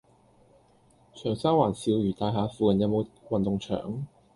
[1.13, 4.07] 長沙灣肇如大廈附近有無運動場？